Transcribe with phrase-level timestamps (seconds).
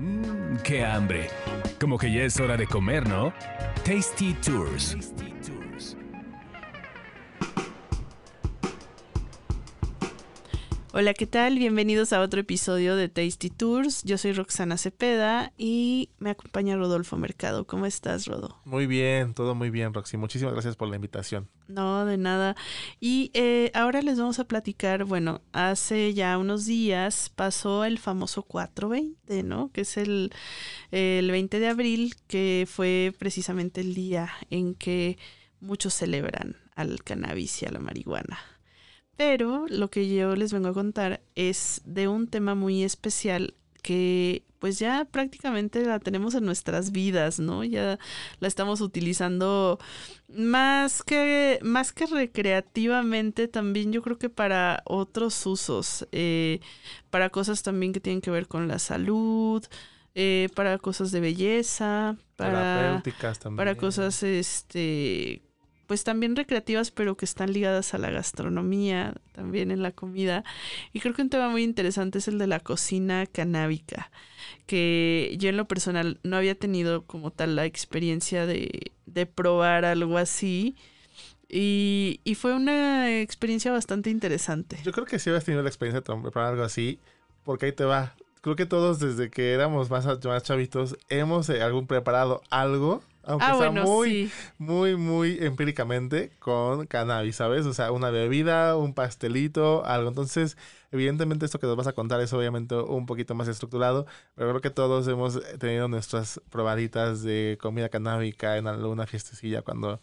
[0.00, 1.28] Mmm, qué hambre.
[1.78, 3.34] Como que ya es hora de comer, ¿no?
[3.84, 4.96] Tasty Tours.
[10.92, 11.56] Hola, ¿qué tal?
[11.56, 14.02] Bienvenidos a otro episodio de Tasty Tours.
[14.02, 17.64] Yo soy Roxana Cepeda y me acompaña Rodolfo Mercado.
[17.64, 18.60] ¿Cómo estás, Rodo?
[18.64, 20.16] Muy bien, todo muy bien, Roxy.
[20.16, 21.48] Muchísimas gracias por la invitación.
[21.68, 22.56] No, de nada.
[22.98, 28.42] Y eh, ahora les vamos a platicar, bueno, hace ya unos días pasó el famoso
[28.42, 29.70] 420, ¿no?
[29.70, 30.32] Que es el,
[30.90, 35.18] el 20 de abril, que fue precisamente el día en que
[35.60, 38.40] muchos celebran al cannabis y a la marihuana.
[39.20, 43.52] Pero lo que yo les vengo a contar es de un tema muy especial
[43.82, 47.62] que pues ya prácticamente la tenemos en nuestras vidas, ¿no?
[47.62, 47.98] Ya
[48.38, 49.78] la estamos utilizando
[50.26, 56.60] más que, más que recreativamente, también yo creo que para otros usos, eh,
[57.10, 59.62] para cosas también que tienen que ver con la salud,
[60.14, 63.02] eh, para cosas de belleza, para,
[63.38, 63.56] también.
[63.58, 65.42] para cosas este
[65.90, 70.44] pues también recreativas, pero que están ligadas a la gastronomía, también en la comida.
[70.92, 74.12] Y creo que un tema muy interesante es el de la cocina canábica,
[74.66, 79.84] que yo en lo personal no había tenido como tal la experiencia de, de probar
[79.84, 80.76] algo así.
[81.48, 84.78] Y, y, fue una experiencia bastante interesante.
[84.84, 87.00] Yo creo que sí habías tenido la experiencia de probar algo así,
[87.42, 88.14] porque ahí te va.
[88.42, 90.06] Creo que todos desde que éramos más,
[90.44, 94.32] chavitos hemos eh, algún preparado algo aunque Ah, sea bueno, muy, sí.
[94.58, 97.66] muy, muy empíricamente con cannabis, ¿sabes?
[97.66, 100.08] O sea, una bebida, un pastelito, algo.
[100.08, 100.56] Entonces,
[100.90, 104.60] evidentemente esto que nos vas a contar es obviamente un poquito más estructurado, pero creo
[104.60, 110.00] que todos hemos tenido nuestras probaditas de comida canábica en alguna fiestecilla cuando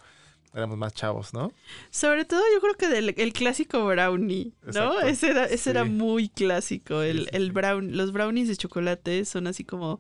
[0.58, 1.52] éramos más chavos, ¿no?
[1.90, 4.70] Sobre todo yo creo que del el clásico brownie, ¿no?
[4.70, 5.02] Exacto.
[5.02, 5.70] Ese era, ese Sí.
[5.70, 7.02] era muy clásico.
[7.02, 10.00] El, Sí, sí, el brown, los brownies de chocolate son así como,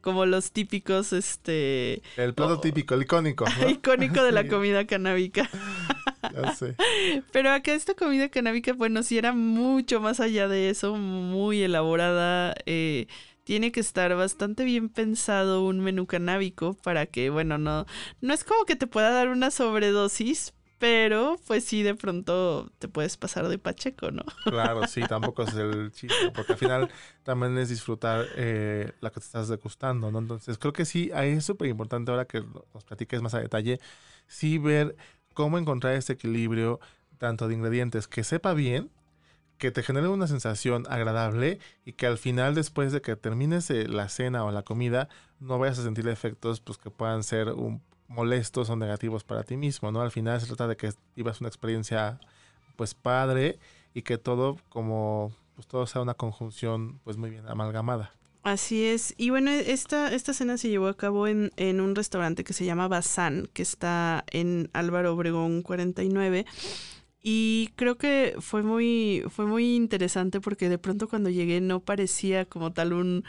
[0.00, 2.60] como los típicos, este, El plato Oh.
[2.60, 3.68] típico, el icónico, ¿no?
[3.70, 5.48] icónico de la comida canábica.
[6.34, 6.74] Ya sé.
[7.32, 12.54] Pero acá esta comida canábica, bueno, sí era mucho más allá de eso, muy elaborada.
[12.66, 13.06] eh,
[13.48, 17.86] tiene que estar bastante bien pensado un menú canábico para que, bueno, no,
[18.20, 22.88] no es como que te pueda dar una sobredosis, pero pues sí de pronto te
[22.88, 24.22] puedes pasar de pacheco, ¿no?
[24.44, 26.90] Claro, sí, tampoco es el chiste, porque al final
[27.22, 30.18] también es disfrutar eh, la que te estás degustando, ¿no?
[30.18, 32.44] Entonces, creo que sí, ahí es súper importante ahora que
[32.74, 33.80] nos platiques más a detalle,
[34.26, 34.94] sí ver
[35.32, 36.80] cómo encontrar ese equilibrio
[37.16, 38.90] tanto de ingredientes que sepa bien,
[39.58, 43.88] que te genere una sensación agradable y que al final, después de que termines eh,
[43.88, 45.08] la cena o la comida,
[45.40, 49.56] no vayas a sentir efectos pues, que puedan ser un- molestos o negativos para ti
[49.56, 50.00] mismo, ¿no?
[50.00, 52.18] Al final se trata de que vivas una experiencia
[52.76, 53.58] pues padre
[53.92, 58.12] y que todo como pues todo sea una conjunción pues muy bien amalgamada.
[58.44, 59.12] Así es.
[59.18, 62.64] Y bueno, esta, esta cena se llevó a cabo en, en un restaurante que se
[62.64, 66.46] llama Bazán, que está en Álvaro Obregón 49.
[67.22, 72.44] Y creo que fue muy, fue muy interesante porque de pronto cuando llegué no parecía
[72.46, 73.24] como tal un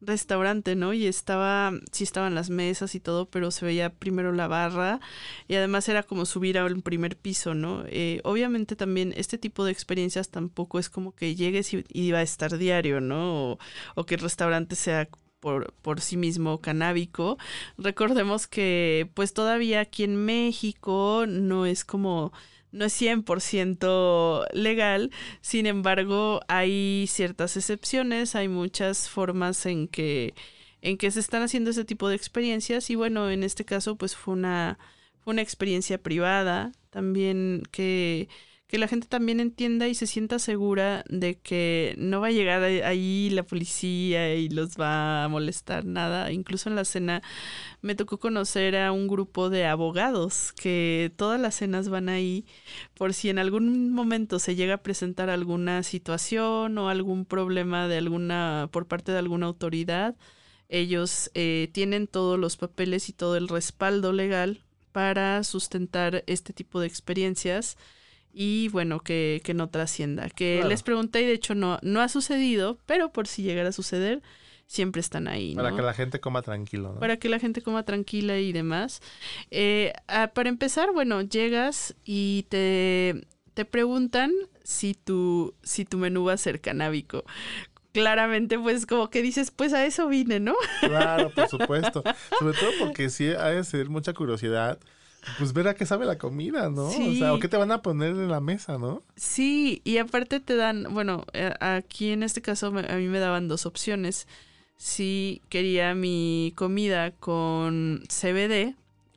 [0.00, 0.94] restaurante, ¿no?
[0.94, 5.00] Y estaba, sí estaban las mesas y todo, pero se veía primero la barra
[5.48, 7.84] y además era como subir a un primer piso, ¿no?
[7.88, 12.18] Eh, obviamente también este tipo de experiencias tampoco es como que llegues y, y va
[12.20, 13.52] a estar diario, ¿no?
[13.52, 13.58] O,
[13.94, 15.08] o que el restaurante sea
[15.40, 17.38] por, por sí mismo canábico.
[17.78, 22.32] Recordemos que pues todavía aquí en México no es como
[22.72, 25.10] no es 100% legal,
[25.40, 30.34] sin embargo hay ciertas excepciones, hay muchas formas en que
[30.82, 34.16] en que se están haciendo ese tipo de experiencias y bueno, en este caso pues
[34.16, 34.78] fue una
[35.20, 38.28] fue una experiencia privada, también que
[38.70, 42.62] que la gente también entienda y se sienta segura de que no va a llegar
[42.62, 46.30] ahí la policía y los va a molestar nada.
[46.30, 47.20] Incluso en la cena
[47.82, 52.46] me tocó conocer a un grupo de abogados que todas las cenas van ahí
[52.94, 57.98] por si en algún momento se llega a presentar alguna situación o algún problema de
[57.98, 60.14] alguna por parte de alguna autoridad.
[60.68, 64.62] Ellos eh, tienen todos los papeles y todo el respaldo legal
[64.92, 67.76] para sustentar este tipo de experiencias
[68.32, 70.28] y bueno, que, que no trascienda.
[70.30, 70.68] Que Claro.
[70.70, 74.22] les pregunté y de hecho no, no ha sucedido, pero por si llegara a suceder,
[74.66, 75.54] siempre están ahí.
[75.56, 77.00] Para que la gente coma tranquilo, ¿no?
[77.00, 79.02] para que la gente coma tranquila y demás.
[79.50, 79.92] Eh,
[80.34, 86.36] para empezar, bueno, llegas y te, te preguntan si tu, si tu menú va a
[86.36, 87.24] ser canábico.
[87.92, 90.54] Claramente, pues como que dices, pues a eso vine, ¿no?
[90.78, 92.04] Claro, por supuesto.
[92.38, 94.78] Sobre todo porque sí ha de ser mucha curiosidad.
[95.38, 96.90] Pues ver a qué sabe la comida, ¿no?
[96.90, 97.16] Sí.
[97.16, 99.02] O sea, o qué te van a poner en la mesa, ¿no?
[99.16, 103.48] Sí, y aparte te dan, bueno, eh, aquí en este caso a mí me daban
[103.48, 104.26] dos opciones.
[104.76, 108.74] si quería mi comida con CBD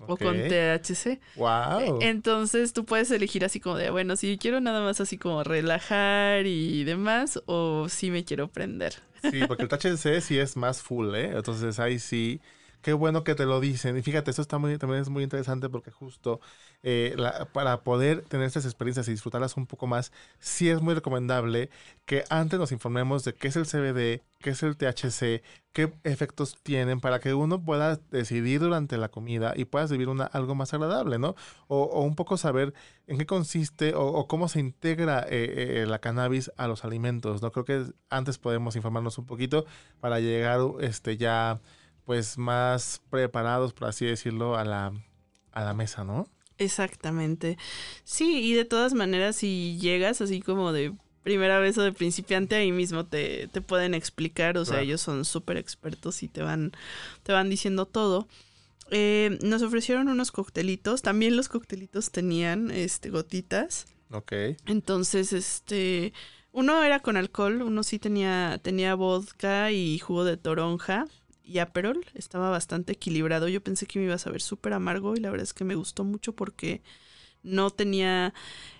[0.08, 0.36] o con.
[0.36, 1.20] THC.
[1.36, 2.00] Wow.
[2.02, 6.46] Entonces tú puedes elegir así como de, bueno, si quiero nada más así como relajar
[6.46, 8.96] y demás, o si me quiero prender.
[9.22, 11.32] Sí, porque el THC sí es más full, ¿eh?
[11.34, 12.42] Entonces ahí sí.
[12.83, 13.97] Qué bueno que te lo dicen.
[13.97, 16.41] Y fíjate, eso está muy, también es muy interesante porque justo
[16.83, 17.15] eh,
[17.53, 21.69] para poder tener estas experiencias y disfrutarlas un poco más, sí es muy recomendable
[22.06, 25.41] que antes nos informemos de qué es el CBD, qué es el THC,
[25.71, 30.25] qué efectos tienen para que uno pueda decidir durante la comida y puedas vivir una,
[30.25, 31.35] algo más agradable, ¿no?
[31.69, 32.74] O, un poco saber
[33.07, 37.41] en qué consiste o, o cómo se integra eh, eh, la cannabis a los alimentos,
[37.41, 37.53] ¿no?
[37.53, 39.65] Creo que antes podemos informarnos un poquito
[40.01, 41.62] para llegar este ya
[42.06, 44.92] pues más preparados, por así decirlo, a la,
[45.52, 46.28] a la mesa, ¿no?
[46.58, 47.58] Exactamente.
[48.04, 52.56] Sí, y de todas maneras, si llegas así como de primera vez o de principiante,
[52.56, 54.84] ahí mismo te, te pueden explicar, o sea, Claro.
[54.86, 56.72] ellos son súper expertos y te van,
[57.24, 58.28] te van diciendo todo.
[58.92, 63.86] Eh, nos ofrecieron unos coctelitos, también los coctelitos tenían este gotitas.
[64.12, 64.34] Ok.
[64.66, 66.14] Entonces, este,
[66.52, 71.08] uno era con alcohol, uno sí tenía, tenía vodka y jugo de toronja
[71.44, 72.06] y aperol.
[72.13, 73.48] Estaba bastante equilibrado.
[73.48, 75.75] Yo pensé que me iba a saber súper amargo y la verdad es que me
[75.75, 76.81] gustó mucho porque
[77.44, 78.34] no tenía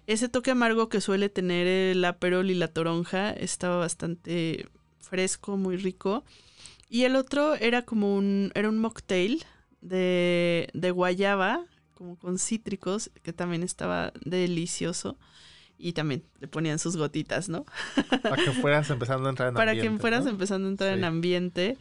[0.07, 3.31] ese toque amargo que suele tener el aperol y la toronja.
[3.31, 4.68] Estaba bastante
[5.00, 6.24] fresco, muy rico.
[6.89, 9.44] Y el otro era como un, era un mocktail
[9.81, 11.65] de, de guayaba,
[11.95, 15.18] como con cítricos, que también estaba delicioso.
[15.77, 17.65] Y también le ponían sus gotitas, ¿no?
[18.21, 20.30] Para que fueras empezando a entrar en Para ambiente, que fueras ¿no?
[20.30, 21.00] empezando a entrar Sí.
[21.00, 21.77] en ambiente.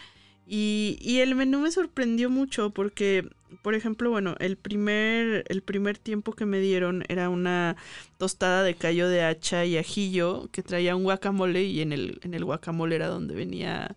[0.46, 3.28] Y, y el menú me sorprendió mucho porque,
[3.62, 7.76] por ejemplo, bueno, el primer, el primer tiempo que me dieron era una
[8.18, 12.34] tostada de callo de hacha y ajillo que traía un guacamole y en el, en
[12.34, 13.96] el guacamole era donde venía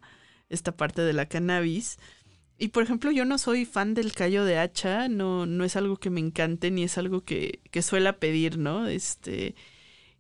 [0.49, 1.97] esta parte de la cannabis.
[2.57, 5.97] Y por ejemplo, yo no soy fan del callo de hacha, no, no es algo
[5.97, 8.87] que me encante ni es algo que, que suela pedir, ¿no?
[8.87, 9.55] Este.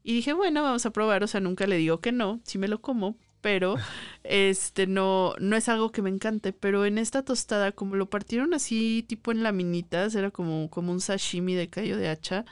[0.03, 1.23] Y dije, bueno, vamos a probar.
[1.23, 3.75] O sea, nunca le digo que no, sí me lo como, pero
[4.23, 6.51] este no, no es algo que me encante.
[6.51, 10.99] Pero en esta tostada, como lo partieron así, tipo en laminitas, era como, como un
[10.99, 12.43] sashimi de callo de hacha.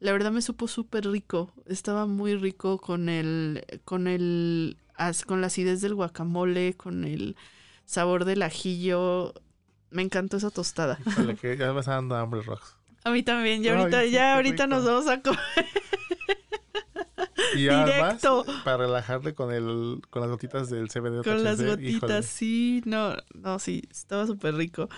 [0.00, 1.52] La verdad me supo súper rico.
[1.66, 4.78] Estaba muy rico con el, con el,
[5.26, 7.36] con la acidez del guacamole, con el
[7.84, 9.34] sabor del ajillo.
[9.90, 10.98] Me encantó esa tostada.
[11.06, 12.78] Híjole, que ya me está dando hambre, Rox.
[13.04, 13.62] A mí también.
[13.62, 15.38] Ya Ay, ahorita, sí, ya ahorita nos vamos a comer.
[17.54, 18.44] Y además, Directo.
[18.64, 22.22] para relajarle con el con las gotitas del CBD Con las gotitas, híjole.
[22.22, 24.88] sí, no, no, sí, estaba súper rico.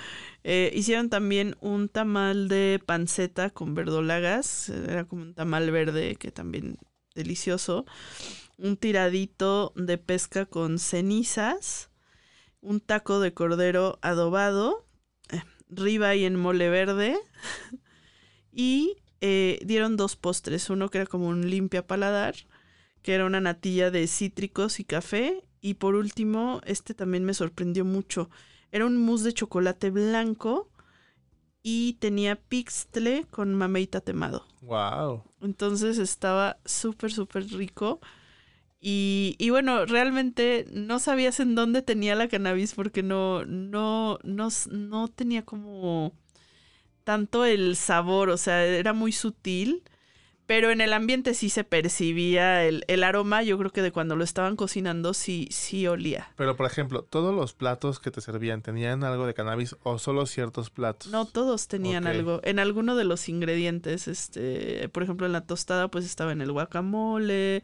[0.42, 6.30] Eh, hicieron también un tamal de panceta con verdolagas, era como un tamal verde que
[6.30, 6.76] también
[7.14, 7.86] delicioso.
[8.56, 11.90] Un tiradito de pesca con cenizas,
[12.60, 14.86] un taco de cordero adobado,
[15.30, 17.18] eh, ribeye en mole verde
[18.52, 18.96] y
[19.26, 22.34] eh, dieron dos postres, uno que era como un limpia paladar
[23.04, 25.44] que era una natilla de cítricos y café.
[25.60, 28.30] Y por último, este también me sorprendió mucho.
[28.72, 30.70] Era un mousse de chocolate blanco
[31.62, 34.46] y tenía pixtle con mamey tatemado.
[34.62, 35.22] Wow.
[35.42, 38.00] Entonces estaba súper, súper rico.
[38.80, 44.48] Y, y bueno, realmente no sabías en dónde tenía la cannabis porque no, no, no,
[44.70, 46.14] no tenía como
[47.04, 49.82] tanto el sabor, o sea, era muy sutil.
[50.46, 54.14] Pero en el ambiente sí se percibía el, el aroma, yo creo que de cuando
[54.14, 56.34] lo estaban cocinando sí, sí olía.
[56.36, 60.26] Pero, por ejemplo, ¿todos los platos que te servían tenían algo de cannabis o solo
[60.26, 61.10] ciertos platos?
[61.10, 62.40] No todos tenían algo.
[62.44, 66.52] En alguno de los ingredientes, este, por ejemplo, en la tostada, pues estaba en el
[66.52, 67.62] guacamole,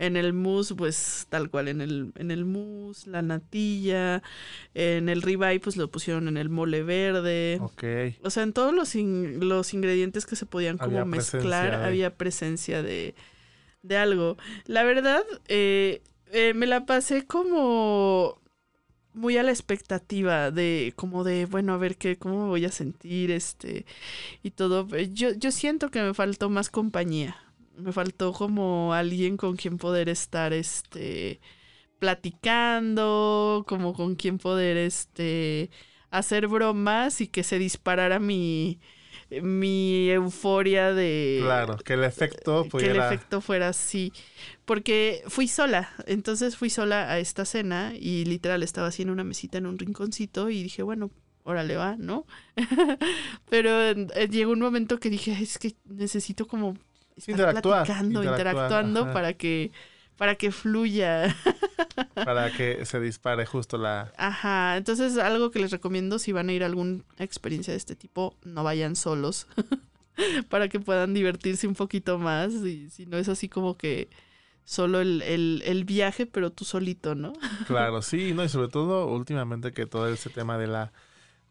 [0.00, 4.22] en el mousse, pues tal cual, en el, en el mousse, la natilla,
[4.74, 7.58] en el ribeye, pues lo pusieron en el mole verde.
[7.60, 7.84] Ok.
[8.24, 12.16] O sea, en todos los, in- los ingredientes que se podían como mezclar, de- había
[12.16, 13.14] presencia de,
[13.82, 14.36] de algo.
[14.66, 16.02] La verdad, eh,
[16.32, 18.40] eh, me la pasé como
[19.12, 22.70] muy a la expectativa de como de bueno a ver qué cómo me voy a
[22.70, 23.84] sentir este
[24.44, 27.36] y todo yo yo siento que me faltó más compañía
[27.80, 31.40] me faltó como alguien con quien poder estar este
[31.98, 35.70] platicando como con quien poder este
[36.10, 38.80] hacer bromas y que se disparara mi
[39.42, 44.12] mi euforia de Claro, que el efecto que el efecto fuera así.
[44.64, 49.24] Porque fui sola, entonces fui sola a esta cena y literal estaba así en una
[49.24, 51.10] mesita en un rinconcito y dije, bueno,
[51.44, 52.26] órale va, ¿no?
[53.50, 56.76] Pero eh, llegó un momento que dije, es que necesito como
[57.20, 59.12] estar Interactuar, platicando, interactuando ajá.
[59.12, 59.70] para que
[60.20, 61.34] para que fluya.
[62.14, 64.12] para que se dispare justo la...
[64.18, 67.96] Ajá, entonces algo que les recomiendo si van a ir a alguna experiencia de este
[67.96, 69.46] tipo, no vayan solos
[70.50, 74.10] para que puedan divertirse un poquito más y si no es así como que
[74.64, 77.32] solo el, el, el, viaje, pero tú solito, ¿no?
[77.66, 80.92] Claro, sí, no, y sobre todo últimamente que todo ese tema de la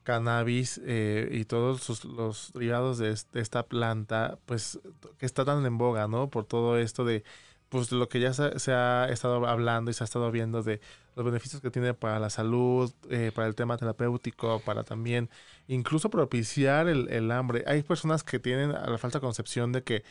[0.10, 4.80] cannabis eh, y todos los derivados de, de, esta planta, pues
[5.20, 6.32] que está tan en boga, ¿no?
[6.32, 7.24] Por todo esto de
[7.70, 10.82] pues lo que ya se, ha estado hablando y se ha estado viendo de
[11.20, 15.30] los beneficios que tiene para la salud, eh, para el tema terapéutico, para también
[15.68, 17.64] incluso propiciar el, hambre.
[17.68, 20.04] Hay personas que tienen la falsa concepción de que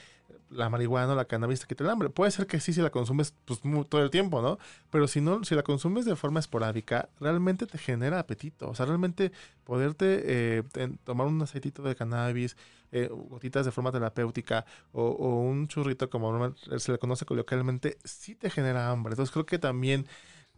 [0.50, 2.10] la marihuana o la cannabis te quita el hambre.
[2.10, 4.58] Puede ser que sí si la consumes pues, todo el tiempo, ¿no?
[4.90, 8.68] Pero si no, si la consumes de forma esporádica, realmente te genera apetito.
[8.68, 9.32] O sea, realmente
[9.64, 10.62] poderte eh,
[11.04, 12.56] tomar un aceitito de cannabis,
[12.92, 15.10] eh, gotitas de forma terapéutica o,
[15.40, 19.12] un churrito como se le conoce coloquialmente, sí te genera hambre.
[19.12, 20.06] Entonces creo que también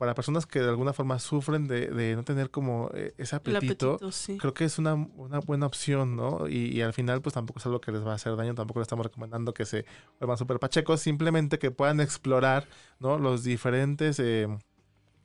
[0.01, 4.01] para personas que de alguna forma sufren de, no tener como eh, ese apetito,
[4.39, 6.49] creo que es una, buena opción, ¿no?
[6.49, 8.85] Y, al final pues tampoco es algo que les va a hacer daño, tampoco les
[8.85, 9.85] estamos recomendando que se
[10.19, 12.67] vuelvan súper pachecos, simplemente que puedan explorar,
[12.99, 13.19] ¿no?
[13.19, 14.19] Los diferentes...
[14.21, 14.49] Eh,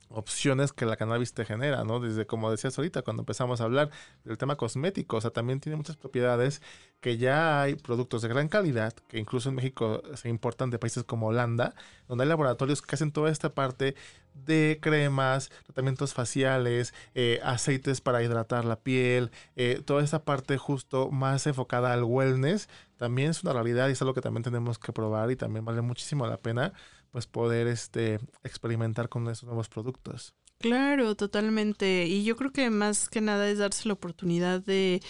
[0.08, 2.00] opciones que la cannabis te genera, ¿no?
[2.00, 3.90] Desde como decías ahorita, cuando empezamos a hablar
[4.24, 6.62] del tema cosmético, o sea, también tiene muchas propiedades
[7.00, 11.04] que ya hay productos de gran calidad, que incluso en México se importan de países
[11.04, 11.74] como Holanda,
[12.08, 13.94] donde hay laboratorios que hacen toda esta parte
[14.34, 21.10] de cremas, tratamientos faciales, eh, aceites para hidratar la piel, eh, toda esta parte justo
[21.10, 24.92] más enfocada al wellness, también es una realidad y es algo que también tenemos que
[24.92, 26.72] probar y también vale muchísimo la pena
[27.16, 30.34] pues poder este experimentar con esos nuevos productos.
[30.58, 32.04] Claro, totalmente.
[32.04, 35.00] Y yo creo que más que nada es darse la oportunidad de,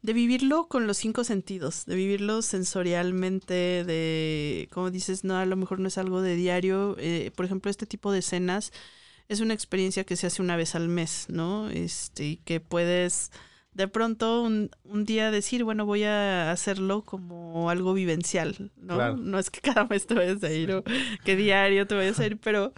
[0.00, 5.56] de vivirlo con los cinco sentidos, de vivirlo sensorialmente, de, como dices, no, a lo
[5.56, 6.96] mejor no es algo de diario.
[6.98, 8.72] Eh, por ejemplo, este tipo de escenas
[9.28, 11.68] es una experiencia que se hace una vez al mes, ¿no?
[11.68, 13.32] Este, y que puedes
[13.72, 19.16] de pronto un, un, día decir, bueno, voy a hacerlo como algo vivencial, ¿no?
[19.16, 20.84] No es que cada mes te vayas a ir o
[21.24, 22.72] que diario te vayas a ir, pero,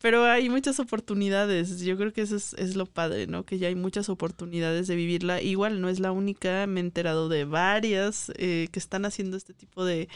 [0.00, 1.80] pero hay muchas oportunidades.
[1.80, 3.44] Yo creo que eso es, es lo padre, ¿no?
[3.44, 5.42] Que ya hay muchas oportunidades de vivirla.
[5.42, 9.52] Igual no es la única, me he enterado de varias eh, que están haciendo este
[9.52, 10.08] tipo de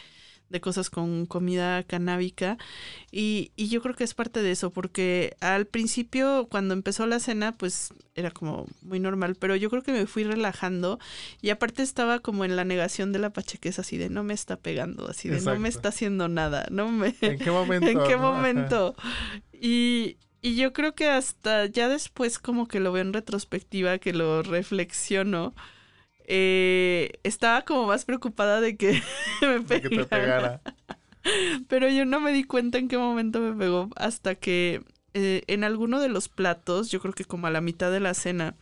[0.50, 2.58] de cosas con comida canábica.
[3.10, 7.20] Y, y, yo creo que es parte de eso porque al principio cuando empezó la
[7.20, 10.98] cena pues era como muy normal pero yo creo que me fui relajando
[11.40, 14.56] y aparte estaba como en la negación de la pachequez así de no me está
[14.56, 18.16] pegando así de no me está haciendo nada no me en qué momento en qué
[18.16, 18.94] momento
[19.52, 24.12] y y yo creo que hasta ya después como que lo veo en retrospectiva que
[24.12, 25.54] lo reflexiono
[26.32, 29.02] eh, estaba como más preocupada de que
[29.42, 29.60] me
[30.04, 30.62] pegara.
[31.68, 35.64] Pero yo no me di cuenta en qué momento me pegó hasta que eh, en
[35.64, 38.54] alguno de los platos, yo creo que como a la mitad de la cena,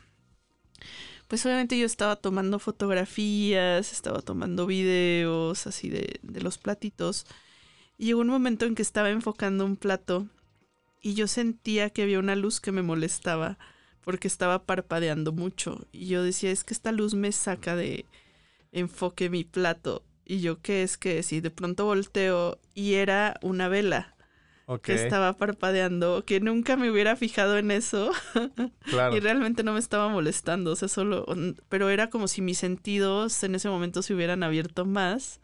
[1.28, 7.26] pues obviamente yo estaba tomando fotografías, estaba tomando videos así de, de los platitos.
[7.98, 10.26] Y llegó un momento en que estaba enfocando un plato
[11.02, 13.58] y yo sentía que había una luz que me molestaba
[14.08, 15.86] porque estaba parpadeando mucho.
[15.92, 18.06] Y yo decía, es que esta luz me saca de
[18.72, 20.02] enfoque mi plato.
[20.24, 24.16] Y yo, ¿qué es que si de pronto volteo y era una vela
[24.82, 28.10] que estaba parpadeando, que nunca me hubiera fijado en eso.
[29.14, 31.26] y realmente no me estaba molestando, o sea, solo,
[31.68, 35.42] pero era como si mis sentidos en ese momento se hubieran abierto más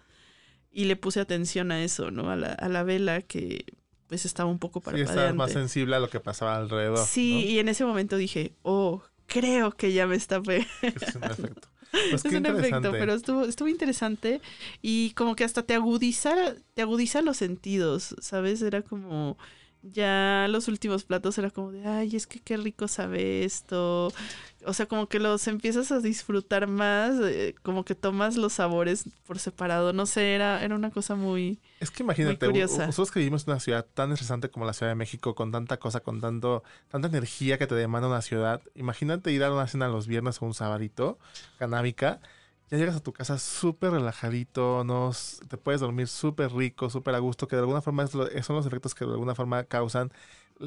[0.72, 2.30] y le puse atención a eso, ¿no?
[2.30, 3.66] A la, a la vela que
[4.14, 5.30] pues estaba un poco parpadeante.
[5.30, 7.04] Sí, más sensible a lo que pasaba alrededor.
[7.04, 10.70] Sí, y en ese momento dije, oh, creo que ya me está pegando.
[10.82, 11.68] Es un efecto.
[12.10, 14.40] Pues es un efecto, pero estuvo, estuvo interesante
[14.82, 18.62] y como que hasta te agudiza, te agudiza los sentidos, ¿sabes?
[18.62, 19.38] Era como
[19.92, 24.12] ya los últimos platos era como de, ay, es que qué rico sabe esto.
[24.66, 29.04] O sea, como que los empiezas a disfrutar más, eh, como que tomas los sabores
[29.26, 29.92] por separado.
[29.92, 31.58] No sé, era, era una cosa muy.
[31.80, 34.96] Es que imagínate, nosotros que vivimos en una ciudad tan interesante como la Ciudad de
[34.96, 38.62] México, con tanta cosa, con tanto, tanta energía que te demanda una ciudad.
[38.74, 41.18] Imagínate ir a una cena los viernes o un sabadito,
[41.58, 42.20] canábica
[42.74, 45.12] ya llegas a tu casa súper relajadito, ¿no?
[45.48, 48.94] te puedes dormir súper rico, súper a gusto, que de alguna forma son los efectos
[48.94, 50.12] que de alguna forma causan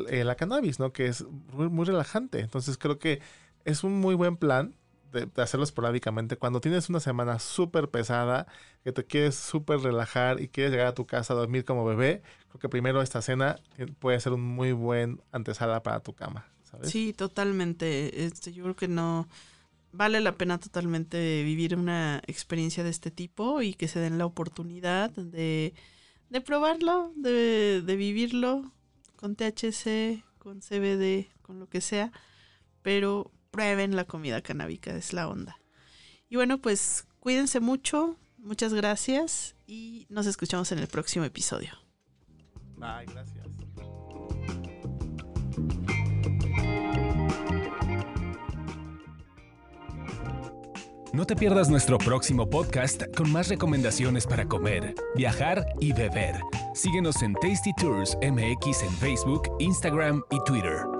[0.09, 0.91] eh, la cannabis, ¿no?
[0.93, 2.39] Que es muy, relajante.
[2.39, 3.21] Entonces creo que
[3.65, 4.75] es un muy buen plan
[5.11, 6.37] de, hacerlo esporádicamente.
[6.37, 8.47] Cuando tienes una semana súper pesada,
[8.83, 12.21] que te quieres súper relajar y quieres llegar a tu casa a dormir como bebé,
[12.49, 13.59] creo que primero esta cena
[13.99, 16.89] puede ser un muy buen antesala para tu cama, ¿sabes?
[16.89, 18.23] Sí, totalmente.
[18.25, 19.27] Este, yo creo que no
[19.97, 24.27] vale la pena totalmente vivir una experiencia de este tipo y que se den la
[24.27, 25.73] oportunidad de,
[26.29, 28.71] de probarlo, de, de vivirlo
[29.15, 32.11] con THC, con CBD, con lo que sea,
[32.83, 35.57] pero prueben la comida canábica, es la onda.
[36.29, 41.71] Y bueno, pues cuídense mucho, muchas gracias y nos escuchamos en el próximo episodio.
[42.75, 43.46] Bye, gracias.
[51.17, 56.35] No te pierdas nuestro próximo podcast con más recomendaciones para comer, viajar y beber.
[56.75, 60.96] Síguenos en Tasty Tours MX en Facebook, Instagram y Twitter.